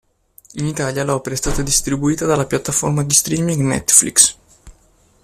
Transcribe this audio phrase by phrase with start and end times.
[0.55, 4.35] In Italia l'opera è stata distribuita dalla piattaforma di streaming Netflix.